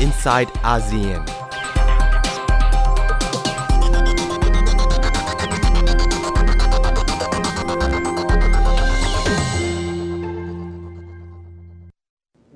[0.00, 1.24] inside ASEAN.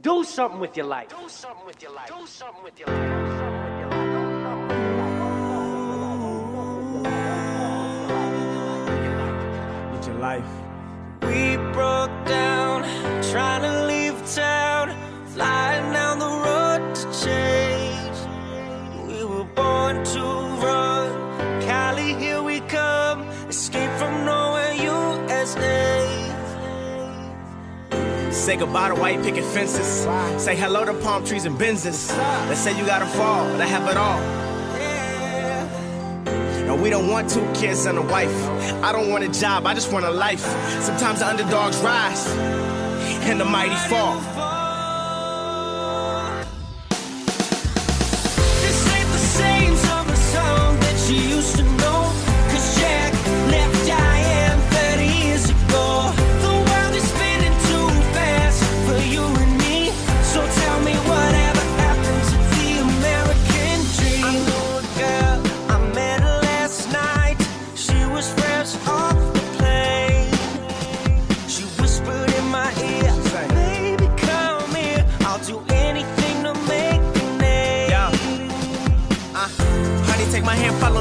[0.00, 1.08] Do something with your life.
[1.08, 2.08] Do something with your life.
[2.08, 3.34] Do something with your life.
[10.24, 10.54] life.
[11.22, 12.82] We broke down,
[13.30, 13.83] trying to
[28.44, 30.06] Say goodbye to white picket fences.
[30.36, 32.14] Say hello to palm trees and Benzes.
[32.46, 34.20] They say you gotta fall but I have it all.
[36.66, 38.36] No, we don't want two kids and a wife.
[38.84, 40.44] I don't want a job, I just want a life.
[40.82, 42.28] Sometimes the underdogs rise
[43.24, 44.20] and the mighty fall.
[48.60, 51.73] This ain't the same summer song that you used to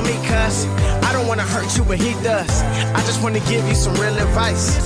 [0.04, 0.66] me, cuz
[1.08, 2.62] I don't wanna hurt you, but he does.
[2.98, 4.78] I just wanna give you some real advice.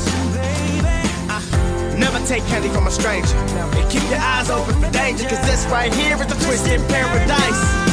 [1.98, 3.36] Never take candy from a stranger.
[3.78, 7.87] And keep your eyes open for danger, cause this right here is the twisted paradise.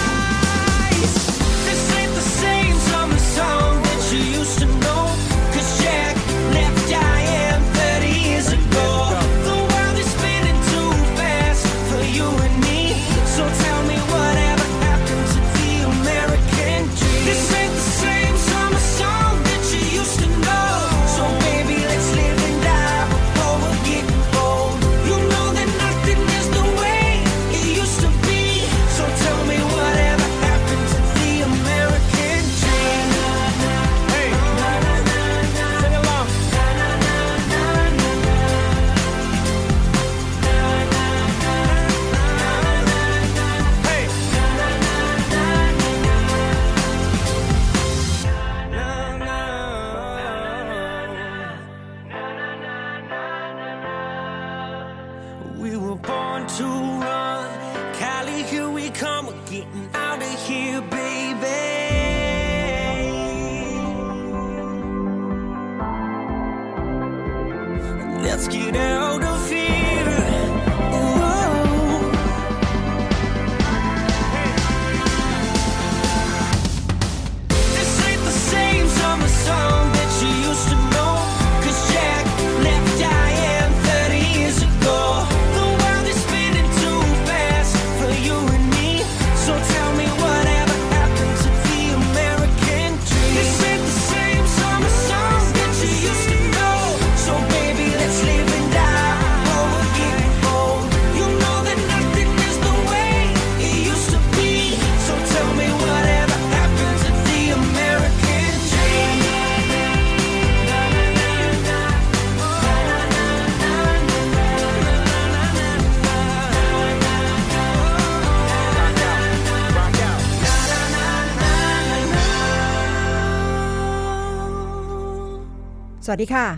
[126.15, 126.49] วัสดีค่ะ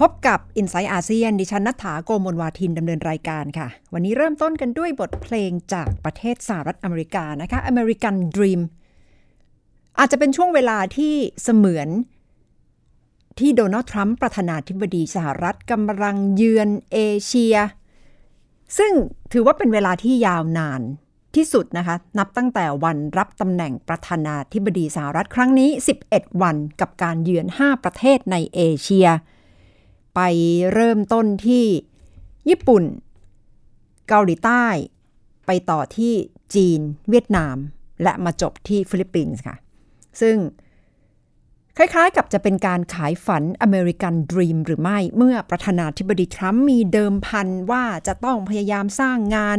[0.00, 8.60] พบกับ i n s i ซต์อาเซียนดิฉันนัฐาโกมลวาทินดำเนินรายการค่ะ วันนี้เริ่มต้นกันด้วยบทเพลงจากประเทศสหรัฐอเมริกานะคะ American Dream
[9.98, 11.88] อาจจะเป็นช่วงเวลาที่เสมือน
[13.38, 17.56] ที่โดนัลด์ทรัมป์ประธานาธิบดีสหรัฐกำลังเยือนเอเชีย
[18.78, 18.92] ซึ่ง
[19.32, 20.82] ถือว่าเป็นเวลาที่ยาวนาน
[21.36, 25.70] ที่สุดนะคะ นับตั้งแต่วันรับตำแหน่งประธานาธิบดีสหรัฐครั้งนี้
[26.06, 29.08] 11 วันกับการเยือน 5 ประเทศในเอเชีย
[30.14, 30.20] ไป
[30.72, 31.64] เริ่มต้นที่
[32.48, 32.84] ญี่ปุ่น
[34.08, 34.66] เกาหลีใต้
[35.46, 36.12] ไปต่อที่
[36.54, 37.56] จีน เวียดนาม
[38.02, 39.56] และมาจบที่ฟิลิปปินส์ค่ะ
[40.20, 40.36] ซึ่ง
[41.76, 49.58] คล้ายๆ กับจะเป็นการขายฝันอเมริกันดรีมหรือไม่เมื่อประธานาธิบดีทรัมป์มีเดิมพันว่าจะต้องพยายามสร้างงาน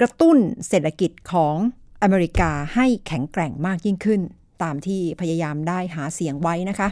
[0.00, 1.56] กระตุ้นเศรษฐกิจของ
[2.02, 4.20] อเมริกาให้แข็งแกร่งมากยิ่งขึ้น
[4.62, 6.88] ตามที่พยายามได้หาเสียงไว้นะคะ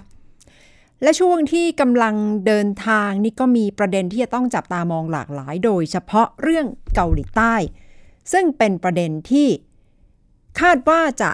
[1.02, 2.14] และช่วงที่กำลัง
[2.46, 7.54] เดินทางนี่ก็มีประเด็นที่จะต้องจับตามองหลากหลาย โดยเฉพาะเรื่องเกาหลีใต้
[8.32, 9.48] ซึ่งเป็นประเด็นที่
[10.60, 11.30] คาดว่าจะ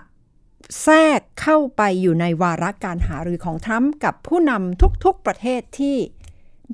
[0.83, 5.97] แทรกเข้าไปอยู่ในวาระการหารือของทรัมป์กับผู้นำทุกๆประเทศที่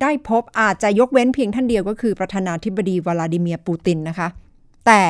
[0.01, 4.27] ได้พบอาจจะยกเว้นเพียงท่านเดียวก็คือประธานาธิบดีวลาดิเมียร์ปูตินนะคะ
[4.89, 5.05] แต่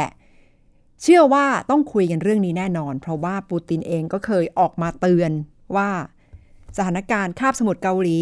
[1.02, 5.32] เชื่อว่าต้องคุยกันเรื่องนี้แน่นอน เพราะว่าปูตินเองก็เคยออกมาเตือน
[5.76, 5.90] ว่า
[6.78, 8.18] สถานการณ์คาบสมุทรเกาหลี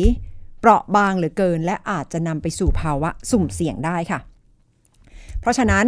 [0.59, 4.19] เปราะบางเหลือเกิน และอาจจะนำไปสู่ภาวะสุ่มเสี่ยงได้ค่ะ
[5.39, 5.85] เพราะฉะนั้น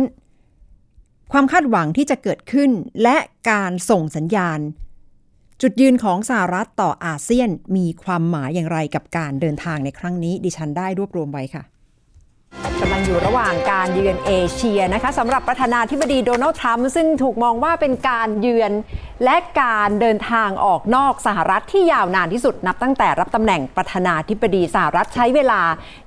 [1.32, 2.72] ความคาดหวังที่จะเกิดขึ้น
[3.04, 3.18] และ
[3.50, 4.60] การส่งสัญญาณ
[5.62, 11.64] จุดยืนของสหรัฐต่ออาเซียนมีความหมายอย่างไรกับการเดินทางในครั้งนี้ ดิฉันได้รวบรวมไว้ค่ะ
[12.82, 18.72] กำลังอยู่ระหว่างการเยือนเอเชียนะคะสำหรับประธานาธิบดีโดนัลด์ทรัมป์ซึ่งถูกมองว่าเป็นการเยือน
[19.24, 25.62] และการเดินทางออกนอกสหรัฐที่ยาวนานที่สุดนับตั้งแต่รับตำแหน่งประธานาธิบดีสหรัฐใช้เวลา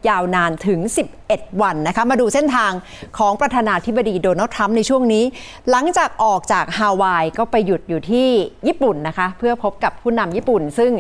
[0.09, 0.81] ยาวนานถึง
[1.21, 2.73] 11 วันนะคะมาดูเส้นทาง
[3.19, 5.25] ของประธานาธิบดีโดนัลด์ทรัมป์ในช่วงนี้
[5.71, 8.29] หลังจากออกจากฮาวายก็ไปหยุดอยู่ที่
[8.67, 10.93] ญี่ปุ่นนะคะเพื่อพบกับผู้นำญี่ปุ่น ซึ่ง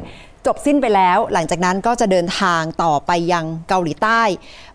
[0.46, 4.22] จบสิ้นไปแล้ว หลังจากนั้นก็จะเดินทางต่อไปยังเกาหลีใต้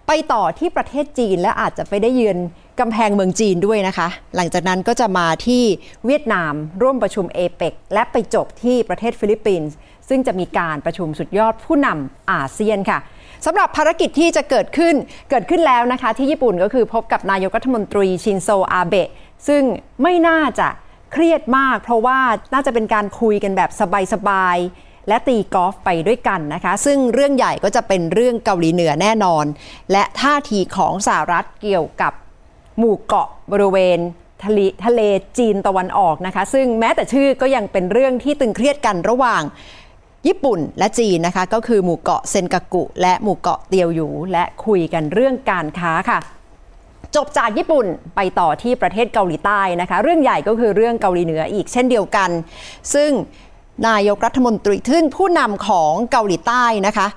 [0.07, 2.37] ไปต่อที่ประเทศจีนและอาจจะไปได้เยือน
[2.79, 5.63] กำแพงเมืองจีนด้วยนะคะ หลังจากนั้นก็จะมาที่
[6.05, 9.75] เวียดนามร่วมประชุมเอเปกและไปจบที่ประเทศฟิลิปปินส์
[10.09, 12.99] ซึ่งจะมีการประชุมสุดยอดผู้นำอาเซียนค่ะ
[13.45, 14.95] สำหรับภารกิจที่จะเกิดขึ้น
[15.29, 19.09] เกิดขึ้นแล้วนะคะ ที่ญี่ปุ่นก็คือพบกับนายกรัฐมนตรีชินโซอาเบะ
[19.47, 19.63] ซึ่ง
[20.01, 20.67] ไม่น่าจะ
[21.13, 22.19] เครียดมาก เพราะว่า
[22.53, 23.69] น่าจะเป็นการคุยกันแบบ
[24.13, 29.45] สบายๆ และตีกอล์ฟไปด้วยกันนะคะ ซึ่งเรื่องใหญ่ก็จะเป็นเรื่องเกาหลีเหนือแน่นอน
[29.91, 32.13] และท่าทีของสหรัฐเกี่ยวกับ
[32.77, 33.99] หมู่เกาะบริเวณ
[34.45, 35.01] ทะเลทะเล
[35.37, 39.41] จีนตะวันออกนะคะ ซึ่งแม้แต่ชื่อก็ยังเป็นเรื่องที่ตึงเครียดกันระหว่าง
[40.27, 46.19] ญี่ปุ่นและจีนนะคะ ก็คือหมู่เกาะเซนกากุ และหมู่เกาะเตียวหยู และคุยกันเรื่องการค้าค่ะ
[47.15, 52.29] จบจากญี่ปุ่นไปต่อที่ประเทศเกาหลีใต้นะคะ เรื่องใหญ่ก็คือเรื่องเกาหลีเหนืออีกเช่นเดียวกัน
[52.93, 53.11] ซึ่ง
[53.87, 57.07] นายกรัฐมนตรีทึ่งผู้นำของเกาหลีใต้นะคะ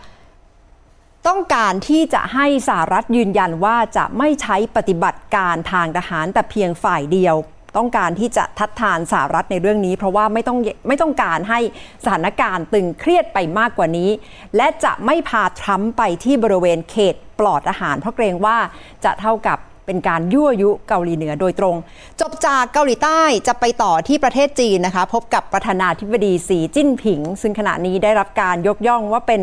[1.28, 7.36] ต้องการที่จะให้สหรัฐยืนยันว่าจะไม่ใช้ปฏิบัติการทางทหารแต่เพียงฝ่ายเดียว
[7.76, 10.58] ต้องการที่จะทัดทานสหรัฐในเรื่องนี้ เพราะว่าไม่ต้อง
[10.88, 11.60] ไม่ต้องการให้
[12.04, 14.10] สถานการณ์ตึงเครียดไปมากกว่านี้
[14.56, 18.56] และจะไม่พาทรัมป์ไปที่บริเวณเขตปลอดอาหาร เพราะเกรงว่า
[19.04, 19.58] จะเท่ากับ
[19.90, 21.76] เป็นการยั่วยุเกาหลีเหนือโดยตรง
[22.20, 29.42] จบจากเกาหลีใต้จะไปต่อที่ประเทศจีนนะคะ พบกับประธานาธิบดีสีจิ้นผิง ซึ่งขณะนี้ได้รับการยกย่องว่าเป็น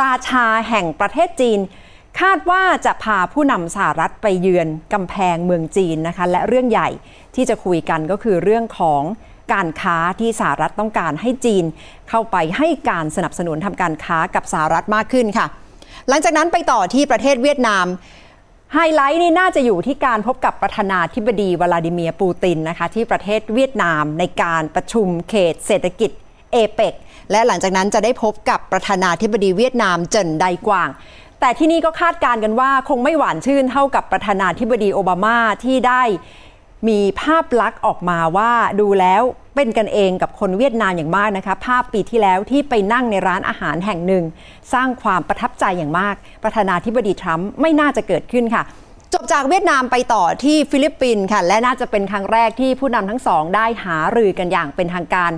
[0.00, 1.58] ราชาแห่งประเทศจีน
[2.20, 6.88] คาดว่าจะพาผู้นำสหรัฐไปเยือนกำแพงเมืองจีนนะคะและเรื่องใหญ่
[7.34, 9.02] ที่จะคุยกันก็คือเรื่องของ
[9.52, 11.64] การค้าที่สหรัฐต้องการให้จีน
[12.08, 15.46] เข้าไปให้การสนับสนุนทำการค้ากับสหรัฐมากขึ้นค่ะ
[16.08, 17.86] หลังจากนั้นไปต่อที่ประเทศเวียดนาม
[18.74, 26.10] ไฮไลท์นี่น่าจะอยู่ที่การพบกับประธานาธิบดีวลาดิเมียร์ปูตินนะคะที่ประเทศเวียดนามในการประชุมเขตเศรษฐกิจ
[26.52, 26.94] เอเปก
[27.30, 30.88] และหลังจากนั้นจะได้พบกับประธานาธิบดีเวียดนามเจินไดกวาง
[31.40, 36.02] แต่ที่นี่ก็คาดการณ์กันว่าคงไม่หวานชื่นเท่ากับประธานาธิบดีโอบามาที่ได้
[36.88, 39.22] มีภาพลักษณ์ออกมาว่าดูแล้ว
[39.54, 44.24] เป็นกันเองกับคนเวียดนามอย่างมากนะคะ ภาพปีที่แล้วที่ไปนั่งในร้านอาหารแห่งหนึ่ง
[44.72, 46.14] สร้างความประทับใจอย่างมาก
[46.44, 48.64] ประธานาธิบดีทรัมป์ไม่น่าจะเกิดขึ้นค่ะ
[49.12, 55.32] จบจากเวียดนามไปต่อที่ฟิลิปปินส์ค่ะ และน่าจะเป็นครั้งแรกที่ผู้นำทั้งสองได้หารือกันอย่างเป็นทางการ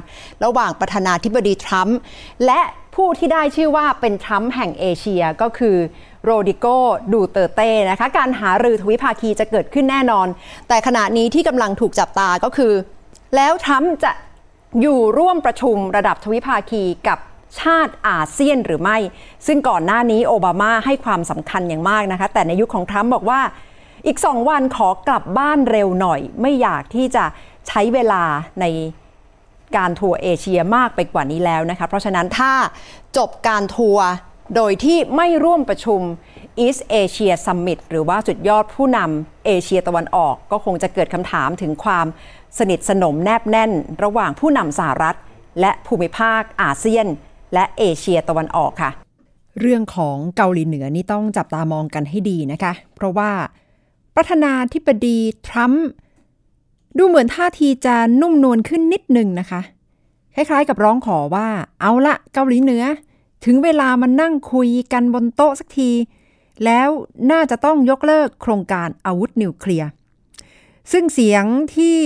[0.44, 1.98] ระหว่างประธานาธิบดีทรัมป์
[2.46, 2.60] และ
[2.94, 5.76] ผู้ที่ได้ชื่อว่าเป็นทรัมป์แห่งเอเชียก็คือ
[6.24, 6.66] โรดิโก
[7.12, 10.26] ดูเตเต้นะคะ การหารือทวิภาคีจะเกิดขึ้นแน่นอน
[10.68, 12.72] แต่ขณะนี้ที่กำลังถูกจับตาก็คือ
[13.36, 14.12] แล้วทรัมป์จะ
[14.80, 17.18] อยู่ร่วมประชุมระดับทวิภาคีกับ
[17.60, 18.96] ชาติอาเซียนหรือไม่
[19.46, 23.40] ซึ่งก่อนหน้านี้โอบามาให้ความสำคัญอย่างมากนะคะ แต่ในยุคของทรัมป์บอกว่า
[24.06, 27.24] อีกสองวันขอกลับบ้านเร็วหน่อย ไม่อยากที่จะ
[27.68, 28.22] ใช้เวลา
[28.60, 28.64] ใน
[29.76, 32.52] การทัวร์เอเชียมากไปกว่านี้แล้วนะคะ เพราะฉะนั้นถ้า
[33.16, 34.06] จบการทัวร์
[34.54, 36.00] โดยที่ไม่ร่วมประชุม
[36.64, 42.06] East Asia Summit หรือว่าจุดยอดผู้นำเอเชียตะวันออก ก็คงจะเกิดคำถามถึงความ
[42.58, 43.72] สนิทสนมแนบแน่น
[44.02, 45.16] ระหว่างผู้นำสหรัฐ
[45.60, 47.06] และภูมิภาคอาเซียน
[47.54, 48.90] และเอเชียตะวันออกค่ะ
[49.60, 53.30] เรื่องของเกาหลีเหนือนี่ต้องจับตามองกันให้ดีนะคะ เพราะว่า
[54.16, 55.86] ประธานาธิบดีทรัมป์
[56.98, 59.60] ดูเหมือนท่าทีจะนุ่มนวลขึ้นนิดนึงนะคะ
[60.34, 61.46] คล้ายๆกับร้องขอว่า
[61.80, 62.84] เอาละเกาหลีเหนือ
[63.44, 65.90] ถึงเวลามันนั่งคุยกันบนโต๊ะสักที
[66.64, 66.88] แล้ว
[67.30, 69.88] น่าจะต้องยกเลิกโครงการอาวุธนิวเคลียร์
[70.92, 71.44] ซึ่งเสียง
[71.76, 71.98] ที่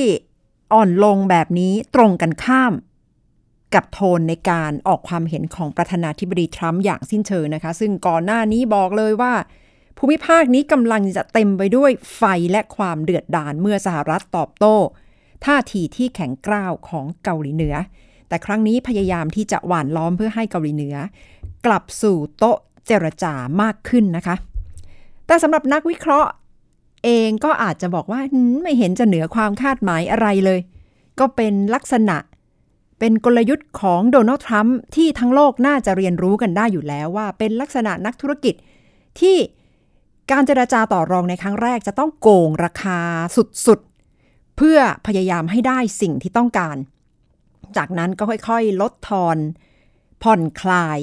[0.72, 2.72] อ่อนลงแบบนี้ตรงกันข้าม
[3.74, 9.34] กับโทนในการออกความเห็นของประธานาธิบดีทรัมป์อย่างสิ้นเชิงนะคะ ซึ่งก่อนหน้านี้บอกเลยว่า
[9.98, 14.76] ภูมิภาคนี้กำลังจะเต็มไปด้วยไฟและความเดือดดาลเมื่อสหรัฐตอบโต้
[15.46, 17.74] ท่าทีที่แข็งกร้าวของเกาหลีเหนือ
[18.28, 20.96] แต่ครั้งนี้พยายามที่จะหว่านล้อมเพื่อให้เกาหลีเหนือ
[21.66, 23.32] กลับสู่โต๊ะเจรจา
[23.62, 24.36] มากขึ้นนะคะ
[25.26, 26.30] แต่สำหรับนักวิเคราะห์
[27.04, 28.20] เองก็อาจจะบอกว่า
[28.62, 30.60] ไม่เห็นจะเหนือความคาดหมายอะไรเลย
[31.18, 32.16] ก็เป็นลักษณะ
[32.98, 38.54] เป็นกลยุทธ์ของโดนัลด์ทรัมป์ที่ทั้งโลกน่าจะเรียนรู้กันได้อยู่แล้วว่า เป็นลักษณะนักธุรกิจ
[39.20, 39.36] ที่
[40.30, 42.98] การเจราจาต่อรองในครั้งแรกจะต้องโกงราคา
[43.66, 46.76] สุดๆ เพื่อพยายามให้ได้สิ่งที่ต้องการ
[47.76, 49.36] จากนั้นก็ค่อยๆ ลดทอน
[50.22, 50.98] ผ่อนคลาย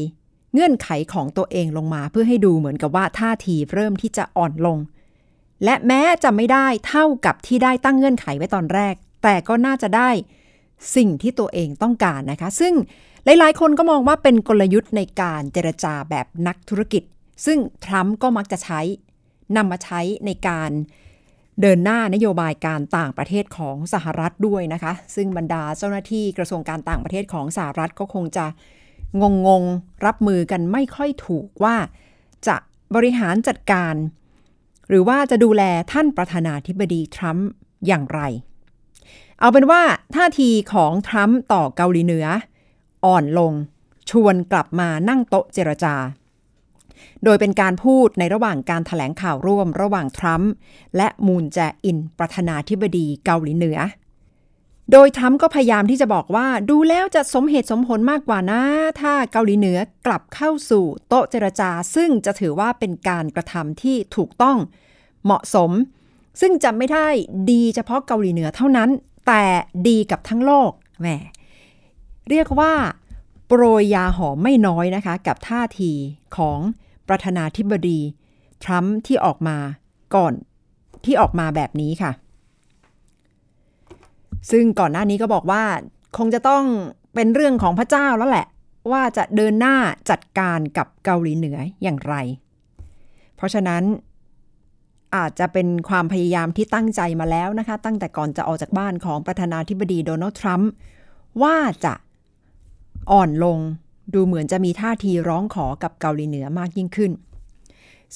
[0.53, 4.77] เงื่อนไขของตัวเองลงมาเพื่อให้ดูเหมือนกับว่าท่าทีเริ่มที่จะอ่อนลง
[5.63, 10.09] และแม้จะไม่ได้เท่ากับที่ได้ตั้งเงื่อนไขไว้ตอนแรก แต่ก็น่าจะได้
[10.95, 12.73] สิ่งที่ตัวเองต้องการนะคะ ซึ่ง
[13.25, 17.03] หลายๆ คนก็มองว่าเป็นกลยุทธ์ในการเจรจาแบบนักธุรกิจ
[17.45, 18.81] ซึ่งทรัมป์ก็มักจะใช้
[19.55, 28.45] นำมาใช้ในการเเดินหน้านโยบายการต่างประเทศของสหรัฐด้วยนะคะ ซึ่งบรรดาเจ้าหน้าที่กระทรวงการต่างประเทศของสหรัฐก็คงจะ
[29.21, 31.75] งงงๆรับมือกันไม่ค่อยถูกว่า
[32.47, 32.55] จะ
[32.95, 33.95] บริหารจัดการ
[34.89, 37.49] หรือว่าจะดูแลท่านประธานาธิบดีทรัมป์
[37.87, 38.21] อย่างไร
[39.39, 39.81] เอาเป็นว่า
[40.15, 42.25] ท่าทีของทรัมป์ต่อเกาหลีเหนือ
[43.05, 43.53] อ่อนลง
[44.09, 45.95] ชวนกลับมานั่งโต๊ะเจรจา
[47.23, 50.51] โดยเป็นการพูดในระหว่างการถแถลงข่าวร่วมระหว่างทรัมป์
[50.97, 53.79] และมูนแจอินประธานาธิบดีเกาหลีเหนือ
[54.91, 58.61] โดยทรัมป์ก็พยายามที่จะบอกว่าดูแล้วจะสมเหตุสมผลมากกว่านะ
[59.01, 64.57] ถ้าเกาหลีเหนือกลับเข้าสู่โต๊ะเจรจา ซึ่งจะถือว่าเป็นการกระทำที่ถูกต้อง
[65.25, 65.71] เหมาะสม
[66.41, 67.07] ซึ่งจะไม่ได้
[67.51, 68.89] ดีเฉพาะเกาหลีเหนือเท่านั้น
[69.27, 69.43] แต่
[69.87, 70.71] ดีกับทั้งโลก
[71.01, 71.07] แหม
[72.29, 72.73] เรียกว่า
[73.47, 75.91] โปรยยาหอมไม่น้อยนะคะ กับท่าที
[76.37, 76.59] ของ
[77.09, 77.99] ประธานาธิบดี
[78.63, 79.57] ทรัมป์ที่ออกมา
[80.15, 80.33] ก่อน
[81.05, 82.11] ที่ออกมาแบบนี้ค่ะ
[84.51, 85.63] ซึ่งก่อนหน้านี้ก็บอกว่า
[86.17, 86.63] คงจะต้อง
[87.15, 88.47] เป็นเรื่องของพระเจ้าแล้วแหละ
[88.91, 89.75] ว่าจะเดินหน้า
[90.09, 92.15] จัดการกับเกาหลีเหนืออย่างไร
[93.35, 93.83] เพราะฉะนั้น
[95.15, 100.71] อาจจะเป็นความพยายามที่ตั้งใจมาแล้วนะคะ ตั้งแต่ก่อนจะออกจากบ้านของประธานาธิบดีโดนัลด์ทรัมป์
[101.43, 101.93] ว่าจะ
[103.11, 103.59] อ่อนลง
[104.13, 107.11] ดูเหมือนจะมีท่าทีร้องขอกับเกาหลีเหนือมากยิ่งขึ้น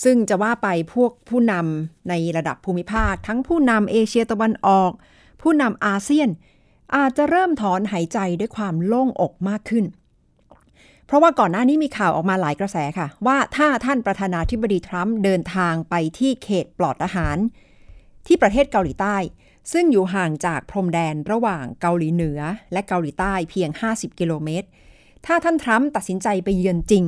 [0.04, 4.92] ซึ่งจะว่าไปพวกผู้นำในระดับภูมิภาค ทั้งผู้นำเอเชียตะวันออก
[5.42, 6.30] ผู้นำอาเซียน
[6.96, 9.86] อาจจะเริ่มถอนหายใจด้วยความโล่งอกมากขึ้น
[11.06, 17.38] เพราะว่าก่อนหน้านี้มีข่าวออกมาหลายกระแสค่ะ ว่าถ้าท่านประธานาธิบดีทรัมป์เดินทางไปที่เขตปลอดอาหาร
[18.28, 19.18] ที่ประเทศเกาหลีใต้
[19.72, 22.40] ซึ่งอยู่ห่างจากพรมแดนระหว่างเกาหลีเหนือ
[22.72, 24.68] และเกาหลีใต้เพียง 50 กิโลเมตร
[25.26, 27.06] ถ้าท่านทรัมป์ตัดสินใจไปเยือนจริง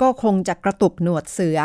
[0.00, 1.58] ก็คงจะกระตุกหนวดเสือ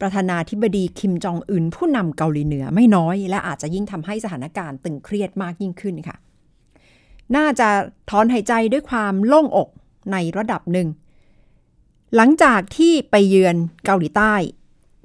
[0.00, 6.16] ประธานาธิบดีคิมจองอึนผู้นำเกาหลีเหนือไม่น้อย และอาจจะยิ่งทำให้สถานการณ์ตึงเครียดมากยิ่งขึ้นค่ะ
[7.36, 7.68] น่าจะ
[8.10, 9.68] ถอนหายใจด้วยความโล่งอก
[10.12, 10.88] ในระดับหนึ่ง
[12.16, 14.34] หลังจากที่ไปเยือนเกาหลีใต้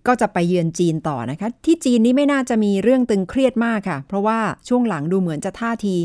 [0.08, 5.96] ก็จะไปเยือนจีนต่อนะคะ ที่จีนนี้ไม่น่าจะมีเรื่องตึงเครียดมากค่ะ เพราะว่าช่วงหลังดูเหมือนจะท่าที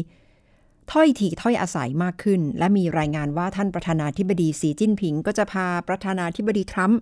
[0.93, 7.01] ถ้อยทีถ้อยอาศัยมากขึ้น และมีรายงานว่าท่านประธานาธิบดีสีจิ้นผิง ก็จะพาประธานาธิบดีทรัมป์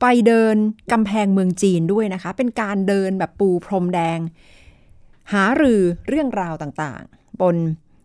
[0.00, 0.56] ไปเดิน
[0.92, 4.18] กำแพงเมืองจีนด้วยนะคะ เป็นการเดินแบบปูพรมแดง
[5.32, 7.56] หารือเรื่องราวต่างๆ บน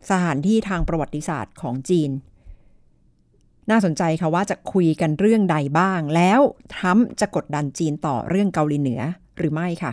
[0.10, 2.12] สถานที่ทางประวัติศาสตร์ของจีน
[3.70, 6.40] น่าสนใจค่ะว่าจะคุยกันเรื่องใดบ้าง แล้ว
[6.76, 9.02] ทรัมป์จะกดดันจีนต่อเรื่องเกาหลีเหนือ
[9.38, 9.92] หรือไม่ค่ะ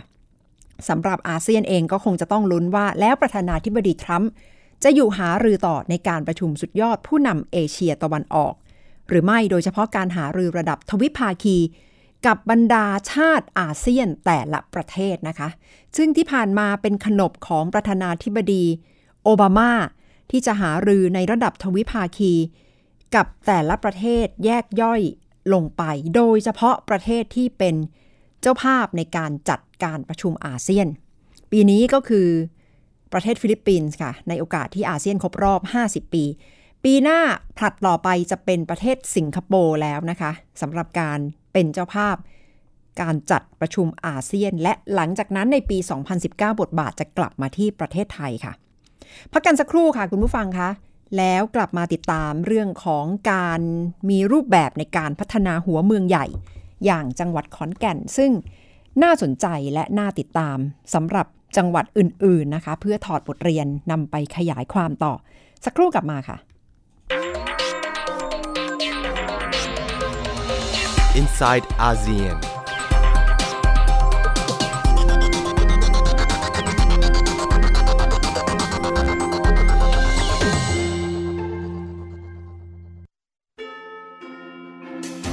[0.89, 4.29] สำหรับอาเซียนเองก็คงจะต้องลุ้นว่าแล้วประธานาธิบดีทรัมป์
[4.83, 8.53] จะอยู่หารือต่อในการประชุมสุดยอดผู้นำเอเชียตะวันออก
[9.07, 11.57] หรือไม่โดยเฉพาะการหารือระดับทวิภาคี
[12.25, 15.49] กับบรรดาชาติอาเซียนแต่ละประเทศนะคะ
[15.97, 18.65] ซึ่งที่ผ่านมาเป็นขนบของประธานาธิบดี
[19.23, 19.71] โอบามา
[20.31, 22.33] ที่จะหารือในระดับทวิภาคี
[23.15, 25.01] กับแต่ละประเทศแยกย่อย
[25.53, 25.83] ลงไป
[26.15, 27.75] โดยเฉพาะประเทศที่เป็น
[28.41, 30.87] เจ้าภาพในการจัดการประชุมอาเซียน
[31.51, 32.27] ปีนี้ก็คือ
[33.13, 36.23] ประเทศฟิลิปปินส์ค่ะ ในโอกาสที่อาเซียนครบรอบ 50 ปี
[36.83, 37.19] ปีหน้า
[37.57, 41.19] ผลัดต่อไปจะเป็นประเทศสิงคโปร์แล้วนะคะสำหรับการ
[41.53, 42.15] เป็นเจ้าภาพ
[43.01, 45.77] การจัดประชุมอาเซียน และหลังจากนั้นในปี
[46.19, 48.53] 2019 บทบาทจะกลับมาที่ประเทศไทยค่ะ
[49.31, 50.69] พักกันสักครู่ค่ะคุณผู้ฟังคะ
[51.17, 53.61] แล้วกลับมาติดตามเรื่องของการ
[54.09, 56.25] มีรูปแบบในการพัฒนาหัวเมืองใหญ่
[56.85, 58.31] อย่างจังหวัดขอนแก่น ซึ่ง
[59.03, 60.57] น่าสนใจและน่าติดตาม
[60.93, 61.27] สำหรับ
[61.57, 65.13] จังหวัดอื่น ๆนะคะ เพื่อถอดบทเรียนนำไปขยายความต่อ
[65.65, 66.37] สักครู่กลับมาค่ะ
[71.21, 72.37] Inside ASEAN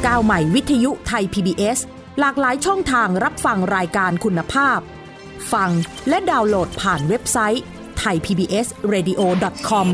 [0.06, 1.78] ก้าวใหม่วิทยุไทย PBS
[2.20, 4.78] หลากหลายช่องทางรับฟังรายการคุณภาพ
[5.54, 5.70] ฟัง
[6.08, 7.62] และดาวน์โหลดผ่านเว็บไซต์
[8.02, 9.86] thaipbsradio.com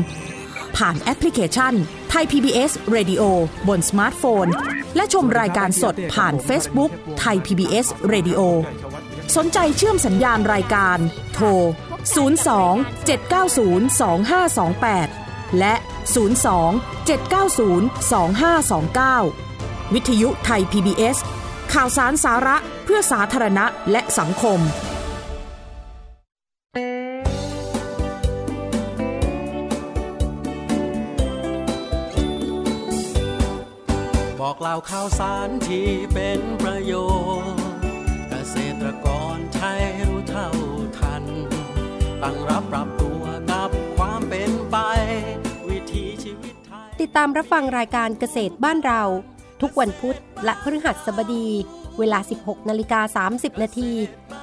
[0.77, 1.73] ผ่านแอปพลิเคชัน
[2.13, 3.23] Thai PBS Radio
[3.67, 4.47] บนสมาร์ทโฟน
[4.95, 6.91] และชมรายการสดผ่าน Facebook
[7.23, 8.41] Thai PBS Radio
[9.35, 10.97] สนใจเชื่อมสัญญาณรายการ
[11.33, 11.57] โทร 02
[13.07, 13.99] 790
[14.83, 15.73] 2528 และ
[16.55, 17.89] 02 790
[19.31, 21.17] 2529 วิทยุไทย PBS
[21.73, 24.59] ข่าวสารสาระเพื่อสาธารณะและสังคม
[34.55, 36.93] บอกเล่าข่าวสารที่เป็นประโย
[37.53, 37.63] ชน์
[38.29, 40.49] เกษตรกรไทยรู้เท่า
[40.99, 41.23] ทัน
[42.23, 44.77] ตั้งรับปรับตัวกับความเป็นไป
[45.69, 49.01] วิถีชีวิตไทย ติดตามรับฟังรายการเกษตรบ้านเรา
[49.61, 51.47] ทุกวันพุธและพฤหัสบดี
[51.99, 53.91] เวลา 16นาฬิกา30 นาที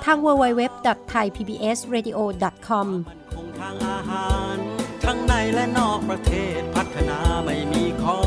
[0.05, 2.87] ทาง www.thaipbsradio.com
[3.35, 4.57] คงทางอาหาร
[5.05, 8.19] ทั้งในและนอกประเทศพัฒนาไม่มีขอ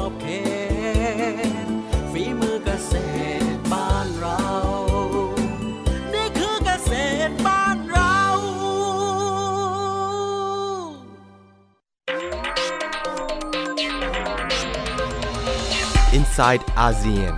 [16.36, 17.34] inside ASEAN.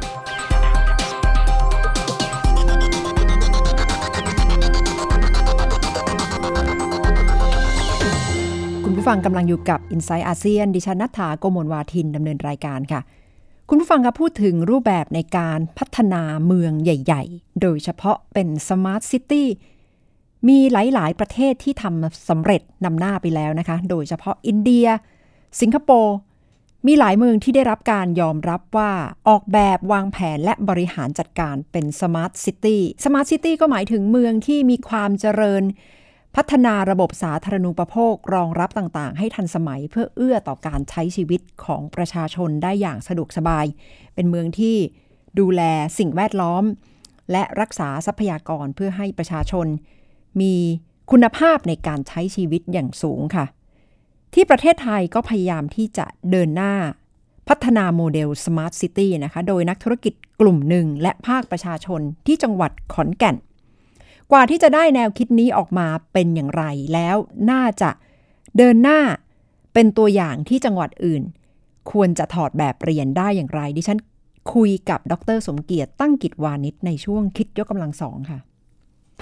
[8.84, 13.02] คุณผู้ฟังกำลังอยู่กับ i n s i ซต์อาเซียนดิฉันนัฐถาโกมลวาทินดำเนินรายการค่ะ
[13.70, 19.48] คุณผู้ฟังคะพูดถึงรูปแบบในการพัฒนาเมืองใหญ่ ๆ โดยเฉพาะเป็นสมาร์ทซิตี้
[20.48, 24.88] มีหลาย ๆ ประเทศที่ทำสำเร็จนำหน้าไปแล้วนะคะ โดยเฉพาะอินเดีย
[25.62, 26.16] สิงคโปร์
[26.88, 28.92] มีหลายเมืองที่ได้รับการยอมรับว่า
[29.30, 35.64] ออกแบบวางแผนและบริหารจัดการเป็น smart city smart city ก็หมายถึงเมืองที่มีความเจริญ
[36.36, 43.66] พัฒนาระบบสาธารณูปโภครองรับต่างๆ ให้ทันสมัยเพื่อเอื้อต่อการใช้ชีวิตของประชาชนได้อย่างสะดวกสบาย
[44.16, 44.76] เป็นเมืองที่
[45.40, 45.62] ดูแล
[46.00, 46.64] สิ่งแวดล้อม
[47.32, 49.68] และรักษาทรัพยากรเพื่อให้ประชาชน
[50.42, 50.54] มี
[51.12, 53.46] คุณภาพในการใช้ชีวิตอย่างสูงค่ะ
[54.34, 56.74] ที่ประเทศไทยก็พยายามที่จะเดินหน้า
[57.48, 63.36] พัฒนาโมเดล Smart City นะคะ โดยนักธุรกิจกลุ่มหนึ่งและภาคประชาชนที่จังหวัดขอนแก่น
[64.32, 66.64] กว่าที่จะได้แนวคิดนี้ออกมาเป็นอย่างไร
[66.94, 67.18] แล้ว
[67.52, 67.90] น่าจะ
[68.58, 69.00] เดินหน้า
[69.74, 71.24] เป็นตัวอย่างที่จังหวัดอื่น
[71.92, 74.00] ควรจะถอดแบบเรียนได้อย่างไร ดิฉัน
[74.54, 78.40] คุยกับดร สมเกียรติตั้งกิจวานิชในช่วงคิดยกกำลังสองค่ะ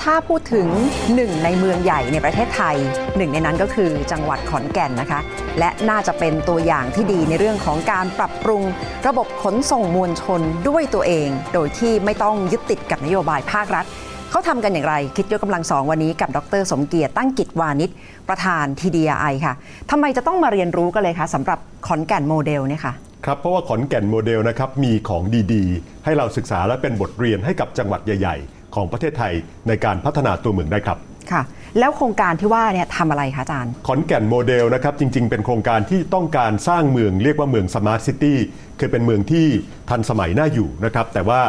[0.03, 0.67] ถ้าพูดถึง
[1.15, 2.77] หนึ่งในเมืองใหญ่ในประเทศไทย
[3.17, 5.19] หนึ่งในนั้นก็คือจังหวัดขอนแก่นนะคะ
[5.59, 8.63] และน่าจะเป็นตัวอย่างที่ดีในเรื่องของการปรับปรุง
[9.07, 13.85] ระบบขนส่งมวลชนด้วยตัวเอง โดยที่ไม่ต้องยึดติดกับนโยบายภาครัฐ
[14.31, 17.89] เขาทำกันอย่างไร คิดยกกำลังสองวันนี้กับดร สมเกียรติตั้งกิจวานิชย์
[18.29, 19.53] ประธาน TDRI ค่ะ
[19.91, 22.93] ทำไมจะต้องมาเรียนรู้กันเลยคะสำหรับขอนแก่นโมเดลเนี่ยค่ะ
[23.25, 29.33] ครับเพราะว่าขอนแก่นโมเดลนะครับมีของดีๆ ให้เราศึกษาและเป็นบทเรียนให้กับจังหวัดใหญ่ๆ ของประเทศไทย
[29.67, 30.97] ในการพัฒนาตัวเมืองได้ครับ
[31.31, 31.41] ค่ะ
[31.79, 38.37] แล้วโครงการที่ว่าเนี่ยทำอะไรคะอาจารย์ ขอนแก่นโมเดลนะครับจริง ๆ เป็นโครงการที่ต้องการสร้างเมืองเรียกว่าเมือง smart city
[38.79, 39.47] คือเป็นเมืองที่
[39.89, 41.41] ทันสมัยน่าอยู่นะครับแต่ว่า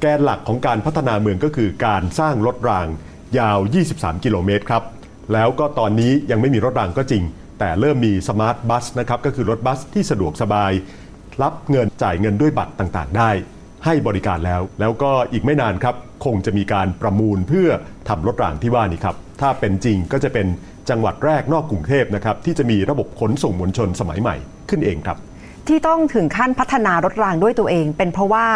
[0.00, 2.86] แกนหลักของการพัฒนาเมืองก็คือการสร้างรถราง
[3.38, 3.58] ยาว
[3.90, 4.82] 23 กิโลเมตรครับ
[5.32, 7.22] แล้วก็ตอนนี้ยังไม่มีรถรางก็จริง
[7.58, 10.72] แต่เริ่มมี smart bus นะครับก็คือรถบัสที่สะดวกสบาย
[11.42, 13.30] รับเงินจ่ายเงินด้วยบัตรต่างๆ ได้
[13.84, 17.68] ให้บริการแล้ว แล้วก็อีกไม่นานครับ คงจะมีการประมูลเพื่อ
[18.08, 20.46] ทำรถรางที่ว่านี้ครับ ถ้าเป็นจริงก็จะเป็น
[20.90, 24.36] จังหวัดแรกนอกกรุงเทพนะครับ ที่จะมีระบบขนส่งมวลชนสมัยใหม่
[24.68, 25.16] ขึ้นเองครับ
[25.68, 28.46] ที่ต้องถึงขั้นพัฒนารถรางด้วยตัวเอง เป็นเพราะว่า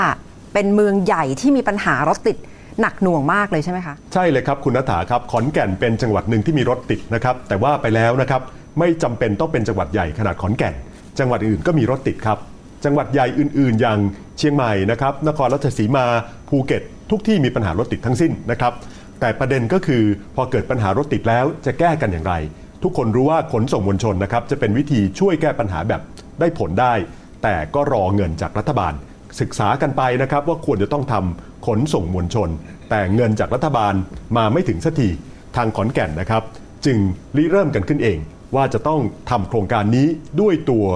[0.55, 2.37] เป็นเมืองใหญ่ที่มีปัญหารถติด
[2.81, 8.43] หนักหน่วงมากเลยใช่ไหมคะใช่เลยครับคุณนัฐาครับขอนแก่นเป็นจังหวัดหนึ่งที่มีรถติดนะครับแต่ว่าไปแล้วนะครับ
[8.79, 10.75] ไม่จำเป็นต้องเป็นจังหวัดใหญ่ขนาดขอนแก่น
[11.19, 12.39] จังหวัดอื่นก็มีรถติดครับ
[12.85, 13.99] จังหวัดใหญ่อื่น ๆ อย่าง
[14.39, 16.07] เชียงใหม่นะครับนครราชสีมา
[16.49, 18.73] ภูเก็ต ทุกที่มีปัญหารถติดทั้งสิ้นนะครับ
[19.21, 20.03] แต่ประเด็นก็คือ
[20.37, 22.35] พอเกิดปัญหารถติดแล้วจะแก้กันอย่างไร
[22.83, 26.03] ทุกคนรู้ว่าขนส่งมวลชนนะครับจะเป็นวิธีช่วยแก้ปัญหาแบบ
[26.41, 26.95] ได้ผลได้
[27.43, 28.93] แต่ก็รอเงินจากรัฐบาล
[29.41, 32.49] ศึกษากันไปนะครับว่าควรจะต้องทำขนส่งมวลชน
[32.91, 33.95] แต่เงินจากรัฐบาล
[34.37, 35.09] มาไม่ถึงสักที
[35.57, 36.43] ทางขอนแก่นนะครับ
[36.87, 36.99] จึง
[37.37, 38.19] ริเริ่มกันขึ้นเอง
[38.55, 40.07] ว่าจะต้องทำโครงการนี้
[40.41, 40.87] ด้วยตัว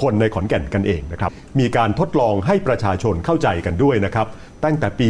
[0.00, 4.26] คนในขอนแก่นกันเองนะครับ มีการทดลองให้ประชาชนเข้าใจกันด้วยนะครับ
[4.64, 5.08] ตั้งแต่ปี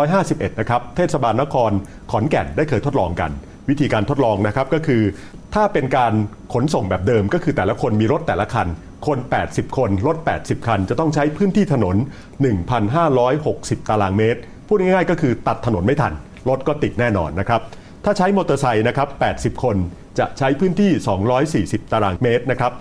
[0.00, 1.70] 2551 นะครับ เทศบาลนคร
[2.10, 3.30] ขอนแก่นได้เคยทดลองกัน
[3.68, 5.02] วิธีการทดลองนะครับก็คือ
[5.54, 6.12] ถ้าเป็นการ
[6.54, 8.66] ขนส่งแบบเดิมก็คือแต่ละคนมีรถแต่ละคัน
[9.06, 11.96] คน 80 คน รถ 80 คัน จะต้องใช้พื้นที่ถนน
[13.12, 16.12] 1,560 ตารางเมตร พูดง่ายๆ ก็คือตัดถนนไม่ทัน
[16.48, 17.60] รถก็ติดแน่นอนนะครับ
[18.04, 19.08] ถ้าใช้มอเตอร์ไซค์นะครับ
[19.56, 19.76] 80 คน
[20.18, 20.90] จะใช้พื้นที่
[21.82, 22.72] 240 ตารางเมตรนะครับ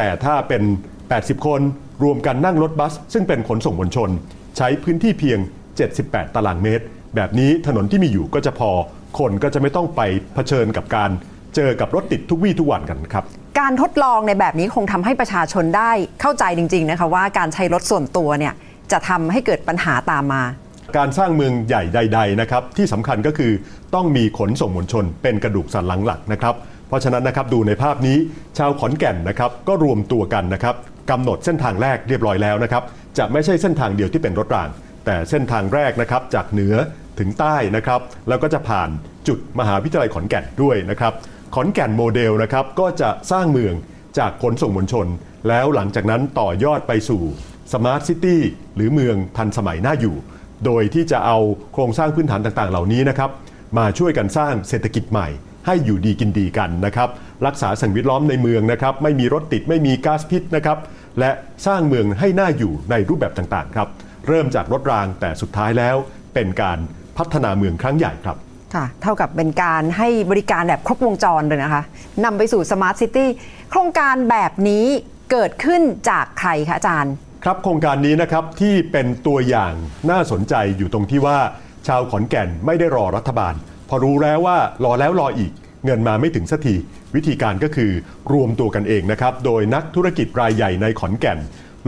[0.00, 0.62] แต่ถ้าเป็น
[1.04, 1.60] 80 คน
[2.04, 4.10] รวมกันนั่งรถบัส ซึ่งเป็นขนส่งมวลชน
[4.56, 5.38] ใช้พื้นที่เพียง
[5.86, 6.84] 78 ตารางเมตร
[7.16, 8.70] แบบนี้ถนนที่มีอยู่ก็จะพอ
[9.18, 10.00] คนก็จะไม่ต้องไป
[10.34, 11.10] เผชิญกับการ
[11.56, 13.24] เจอกับรถติดทุกวี่ทุกวันกันครับ
[13.60, 18.54] การทดลองในแบบนี้คงทำให้ประชาชนได้เข้าใจจริง ๆ นะคะว่าการใช้รถส่วนตัวเนี่ย
[18.92, 20.42] จะทำให้เกิดปัญหาตามมา
[20.96, 23.52] การสร้างเมืองใหญ่ใด ๆ นะครับ ที่สำคัญก็คือ
[23.94, 26.54] ต้องมีขนส่งมวลชนเป็นกระดูกสันหลังหลักนะครับ
[26.88, 28.18] เพราะฉะนั้นนะครับดูในภาพนี้
[28.58, 30.74] ชาวขอนแก่นนะครับก็รวมตัวกันนะครับ
[31.10, 32.82] กำหนดเส้นทางแรกเรียบร้อยแล้วนะครับ
[33.18, 34.68] จะไม่ใช่เส้นทางเดียวที่เป็นรถราง
[35.06, 36.74] แต่เส้นทางแรกนะครับจากเหนือ
[37.18, 38.88] ถึงใต้นะครับแล้วก็จะผ่าน
[39.28, 41.12] จุดมหาวิทยาลัยขอนแก่นด้วยนะครับ
[41.54, 43.74] ขอนแก่นโมเดลนะครับก็จะสร้างเมือง
[44.18, 45.06] จากขนส่งมวลชน
[45.48, 47.22] แล้วหลังจากนั้นต่อยอดไปสู่
[47.72, 48.42] smart city
[48.74, 50.16] หรือเมืองทันสมัยน่าอยู่
[50.64, 51.38] โดยที่จะเอา
[51.72, 53.30] โครงสร้างพื้นฐานต่างๆ เหล่านี้นะครับ
[53.78, 55.28] มาช่วยกันสร้างเศรษฐกิจใหม่
[55.66, 57.08] ให้อยู่ดีกินดีกันนะครับ
[57.46, 60.78] รักษาสิ่งแวดล้อมในเมืองนะครับไม่มีรถติดไม่มีก๊าซพิษนะครับ
[61.18, 61.30] และ
[61.66, 63.88] สร้างเมืองให้น่าอยู่ในรูปแบบต่างๆครับ
[64.28, 65.96] เริ่มจากรถรางแต่สุดท้ายแล้ว
[66.34, 66.78] เป็นการ
[67.16, 68.36] พัฒนาเมืองครั้งใหญ่ครับ
[68.74, 71.82] ค่ะเท่ากับเป็นการให้บริการแบบครบวงจรเลยนะคะ
[72.24, 73.28] นำไปสู่ smart city
[73.70, 74.86] โครงการแบบนี้
[75.30, 79.72] เกิดขึ้นจากใครคะอาจารย์ ครับโครงการนี้นะครับที่เป็นตัวอย่าง
[80.10, 81.38] น่าสนใจอยู่ตรงที่ว่า
[81.86, 83.54] ชาวขอนแก่นไม่ได้รอรัฐบาล
[83.88, 85.52] พอรู้แล้วว่ารอแล้วรออีก
[85.84, 86.74] เงินมาไม่ถึงสักที
[87.14, 87.92] วิธีการก็คือ
[88.32, 91.38] รวมตัวกันเองนะครับ โดยนักธุรกิจรายใหญ่ในขอนแก่น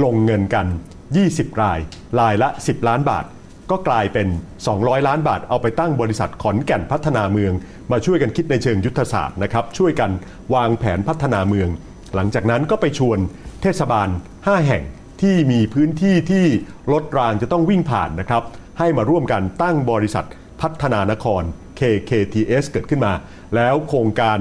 [0.04, 0.66] ลงเงินกัน
[1.14, 1.78] 20 ราย
[2.20, 3.24] รายละ 10 ล้านบาท
[3.70, 4.28] ก็กลายเป็น
[4.66, 7.52] 200 ล้านบาทเอาไปตั้งบริษัทขอนแก่นพัฒนาเมือง
[7.92, 10.10] มาช่วยกันคิดในเชิงยุทธศาสตร์นะครับ ช่วยกัน
[10.54, 11.68] วางแผนพัฒนาเมือง
[12.14, 13.18] หลังจากนั้นก็ไปชวน
[13.62, 14.08] เทศบาล
[14.38, 14.84] 5 แห่ง
[15.22, 16.46] ที่มีพื้นที่ที่
[16.92, 18.42] รถรางจะต้องวิ่งผ่านนะครับ
[18.78, 20.24] ให้มาร่วมกันตั้งบริษัท
[20.60, 21.42] พัฒนานคร
[21.80, 23.12] KKTS เกิดขึ้นมา
[23.56, 24.38] แล้วโครงการ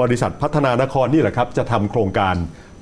[0.00, 2.34] บริษัทพัฒนานครนี่แหละครับจะทำโครงการ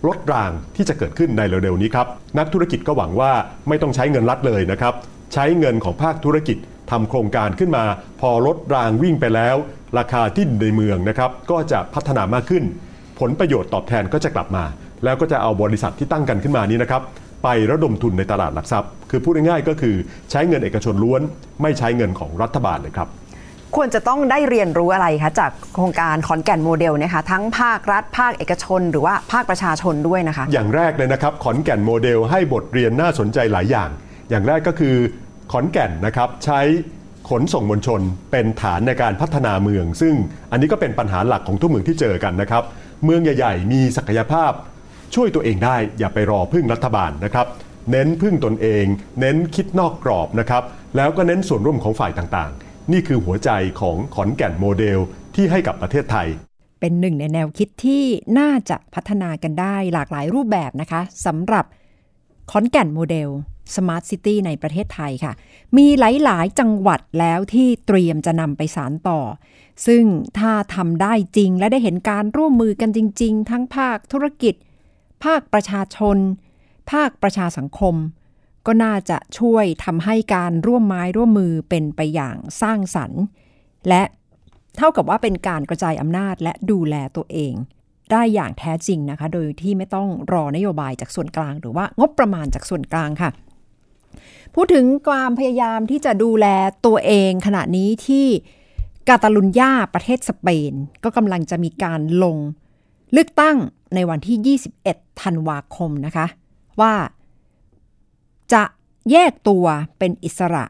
[0.06, 2.06] รถรางที่จะเกิดขึ้นในเร็วๆนี้ครับ
[2.38, 3.32] นักธุรกิจก็หวังว่า
[3.68, 4.94] ไม่ต้องใช้เงินรัฐเลยนะครับ
[5.34, 6.56] ใช้เงินของภาคธุรกิจ
[6.90, 7.84] ทำโครงการขึ้นมา
[8.20, 9.56] พอรถรางวิ่งไปแล้ว
[9.98, 12.64] ราคาที่ในเมืองนะครับก็จะพัฒนามากขึ้น
[13.20, 14.64] ผลประโยชน์ตอบแทนก็จะกลับมา
[15.04, 17.02] แล้วก็จะเอาบริษัทที่ตั้งกันขึ้นมานี้นะครับ
[17.44, 19.94] ไประดมทุนในตลาดหลักทรัพย์ คือพูดง่ายๆก็คือ
[20.30, 21.20] ใช้เงินเอกชนล้วน
[21.62, 23.08] ไม่ใช้เงินของรัฐบาลเลยครับ
[23.76, 33.90] ควรจะต้องได้เรียนรู้อะไรคะจากโครงการขอนแก่นโมเดลนะคะทั้งภาครัฐ ภาคเอกชน หรือว่าภาคประชาชนด้วยนะคะ อย่างแรกเลยนะครับขอนแก่นโมเดลให้บทเรียนน่าสนใจหลายอย่าง
[34.30, 34.94] อย่างแรกก็คือ
[35.52, 36.60] ขอนแก่นนะครับใช้
[37.30, 38.00] ขนส่งมวลชน
[38.32, 40.14] เป็นฐานในการพัฒนาเมือง ซึ่ง
[40.50, 42.62] อันนี้ก็เป็นปัญหาหลักของทุกเมืองที่เจอกันนะครับ
[43.04, 44.52] เมืองใหญ่ ๆ มีศักยภาพ
[45.14, 47.46] ช่วยตัวเองได้ อย่าไปรอพึ่งรัฐบาลนะครับ
[47.90, 48.84] เน้นพึ่งตนเอง
[49.20, 50.62] เน้นคิดนอกกรอบนะครับ
[50.96, 52.52] แล้วก็เน้นส่วนร่วมของฝ่ายต่าง
[52.92, 54.98] นี่คือหัวใจของขอนแก่นโมเดล
[55.34, 56.28] ที่ให้กับประเทศไทย
[56.80, 58.04] เป็นหนึ่งในแนวคิดที่
[58.38, 61.64] น่าจะพัฒนากันได้หลากหลายรูปแบบนะคะสำหรับ
[62.50, 63.28] ขอนแก่นโมเดล
[63.74, 65.32] Smart City ในประเทศไทยค่ะ
[65.76, 69.20] มีหลาย ๆ จังหวัดแล้วที่เตรียมจะนำไปสารต่อ
[69.86, 70.04] ซึ่ง
[70.38, 74.54] ถ้าทำได้จริงและได้เห็นการร่วมมือกันจริง ๆ ทั้งภาคธุรกิจ
[75.24, 76.16] ภาคประชาชน
[76.92, 77.94] ภาคประชาสังคม
[78.66, 83.22] ก็น่าจะช่วยทำให้การร่วมไม้ร่วมมือเป็นไปอย่างสร้างสรรค์
[83.88, 84.02] และ
[84.76, 87.54] เท่ากับว่าเป็นการกระจายอำนาจและดูแลตัวเอง
[88.12, 93.30] ได้อย่างแท้จริงนะคะ โดยที่ไม่ต้องรอนโยบายจากส่วนกลาง หรือว่างบประมาณจากส่วนกลางค่ะ
[94.54, 96.46] พูดถึงความพยายามที่จะดูแล
[96.86, 98.26] ตัวเองขณะนี้ที่
[99.08, 100.72] กาตาลุญญาประเทศสเปน
[101.04, 102.36] ก็กำลังจะมีการลง
[103.12, 103.56] เลือกตั้ง
[103.94, 106.26] ในวันที่ 21 ธันวาคมนะคะ
[106.80, 106.92] ว่า
[108.54, 108.64] จะ
[109.10, 109.66] แยกตัว
[109.98, 110.64] เป็นอิสระ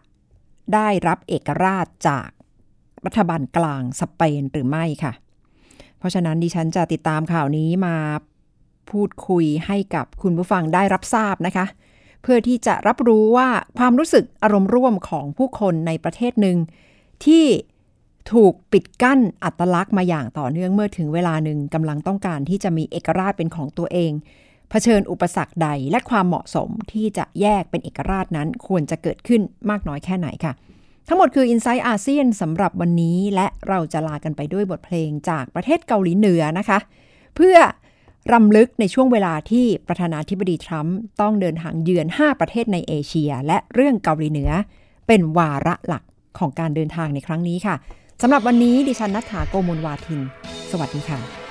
[0.75, 2.29] ได้รับเอกราชจาก
[3.07, 5.13] รัฐบาลกลางสเปนหรือไม่ค่ะ
[5.99, 7.97] เพราะฉะนั้นดิฉันจะติดตามข่าวนี้มา
[8.91, 11.67] พูดคุยให้กับคุณผู้ฟังได้รับทราบนะคะ
[12.23, 16.57] เพื่อที่จะรับรู้ว่าความรู้สึกอารมณ์ร่วมของผู้คนในประเทศหนึ่ง
[17.25, 17.45] ที่
[18.33, 24.13] ถูกปิดกั้นอัตลักษณ์มาอย่างต่อเนื่องเมื่อถึงเวลาหนึ่งกำลังต้องการที่จะมีเอกราชเป็นของตัวเอง
[24.71, 30.53] เผชิญอุปสรรคใดและความเหมาะสมที่จะแยกเป็นเอกราชนั้นควรจะเกิดขึ้นมากน้อยแค่ไหนค่ะ
[31.09, 36.79] ทั้งหมดคือ i n s i ซต์อาเซียนสำหรับวันนี้ และเราจะลากันไปด้วยบทเพลงจากประเทศเกาหลีเหนือนะคะ
[37.37, 37.57] เพื่อ
[38.33, 44.51] รำลึกในช่วงเวลาที่ประธานาธิบดีทรัมป์ต้องเดินทางเยือน 5 ประเทศในเอเชีย และเรื่องเกาหลีเหนือ
[45.07, 46.03] เป็นวาระหลัก
[46.39, 47.75] ของการเดินทางในครั้งนี้ค่ะ
[48.23, 50.21] สำหรับวันนี้ดิฉันนัฐาโกมลวาทิน
[50.71, 51.44] สวัสดีค่ะ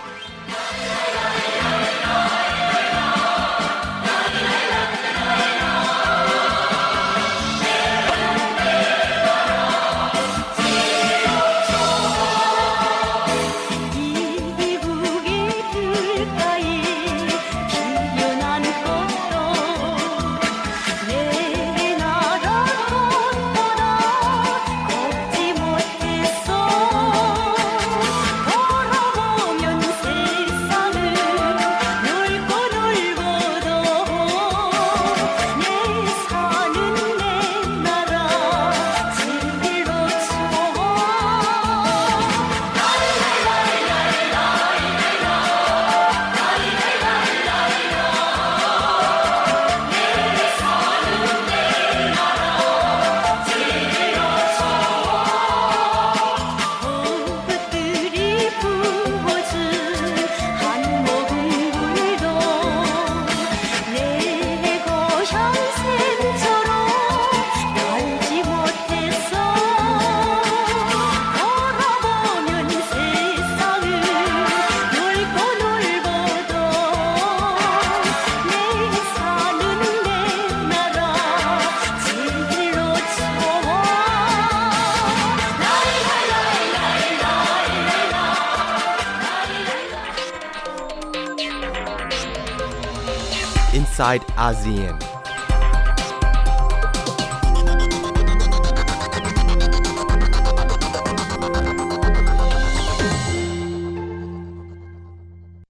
[94.14, 95.13] inside ASEAN.